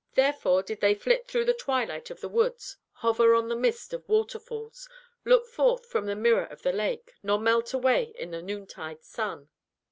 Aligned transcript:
Therefore 0.15 0.63
did 0.63 0.81
they 0.81 0.95
flit 0.95 1.27
through 1.27 1.45
the 1.45 1.53
twilight 1.53 2.09
of 2.09 2.21
the 2.21 2.27
woods, 2.27 2.77
hover 2.91 3.35
on 3.35 3.49
the 3.49 3.55
mist 3.55 3.93
of 3.93 4.09
waterfalls, 4.09 4.89
look 5.25 5.45
forth 5.45 5.85
from 5.85 6.07
the 6.07 6.15
mirror 6.15 6.45
of 6.47 6.63
the 6.63 6.73
lake, 6.73 7.13
nor 7.21 7.37
melt 7.39 7.71
away 7.71 8.05
in 8.17 8.31
the 8.31 8.41
noontide 8.41 9.03
sun. 9.03 9.49